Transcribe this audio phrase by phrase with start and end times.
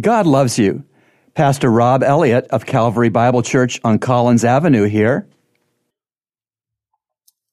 [0.00, 0.84] God loves you.
[1.34, 5.26] Pastor Rob Elliott of Calvary Bible Church on Collins Avenue here.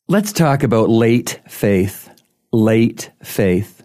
[0.07, 2.09] Let's talk about late faith.
[2.51, 3.78] Late faith.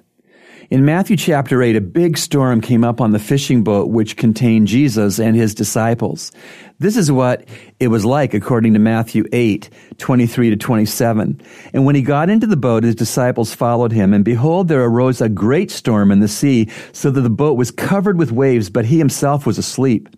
[0.70, 4.66] In Matthew chapter 8, a big storm came up on the fishing boat which contained
[4.66, 6.32] Jesus and his disciples.
[6.78, 7.46] This is what
[7.78, 9.68] it was like according to Matthew 8,
[9.98, 11.42] 23 to 27.
[11.74, 14.14] And when he got into the boat, his disciples followed him.
[14.14, 17.70] And behold, there arose a great storm in the sea, so that the boat was
[17.70, 20.08] covered with waves, but he himself was asleep.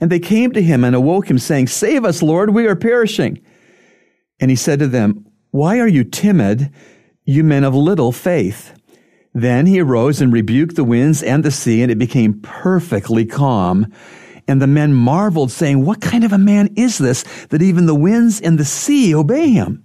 [0.00, 3.40] And they came to him and awoke him, saying, Save us, Lord, we are perishing.
[4.40, 6.72] And he said to them, Why are you timid,
[7.24, 8.72] you men of little faith?
[9.34, 13.92] Then he arose and rebuked the winds and the sea, and it became perfectly calm.
[14.46, 17.94] And the men marveled, saying, What kind of a man is this that even the
[17.94, 19.84] winds and the sea obey him?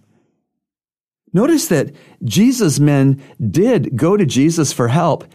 [1.34, 5.26] Notice that Jesus' men did go to Jesus for help,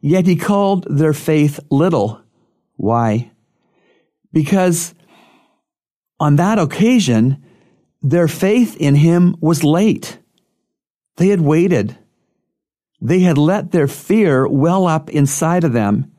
[0.00, 2.20] yet he called their faith little.
[2.76, 3.32] Why?
[4.32, 4.94] Because
[6.20, 7.42] on that occasion,
[8.02, 10.18] their faith in him was late.
[11.16, 11.96] They had waited.
[13.04, 16.10] They had let their fear well up inside of them.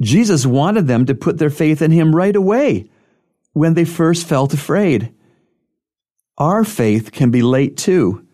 [0.00, 2.88] Jesus wanted them to put their faith in him right away
[3.54, 5.12] when they first felt afraid.
[6.38, 8.24] Our faith can be late too.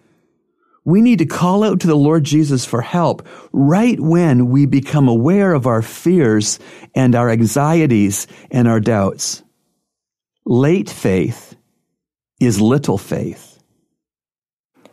[0.84, 5.08] We need to call out to the Lord Jesus for help right when we become
[5.08, 6.58] aware of our fears
[6.94, 9.42] and our anxieties and our doubts.
[10.44, 11.56] Late faith
[12.38, 13.62] is little faith.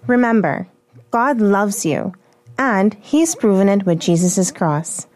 [0.07, 0.67] Remember,
[1.11, 2.13] God loves you
[2.59, 5.07] and He's proven it with Jesus' cross.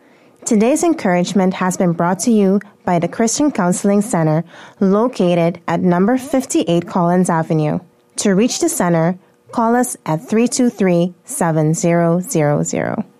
[0.45, 4.43] Today's encouragement has been brought to you by the Christian Counseling Center
[4.79, 7.79] located at number 58 Collins Avenue.
[8.17, 9.19] To reach the center,
[9.51, 13.12] call us at 323 7000.